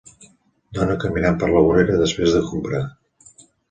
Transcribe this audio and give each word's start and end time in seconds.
Dona 0.77 0.95
caminant 1.05 1.39
per 1.45 1.51
la 1.53 1.63
vorera 1.69 2.01
després 2.03 2.37
de 2.39 2.45
comprar 2.51 2.85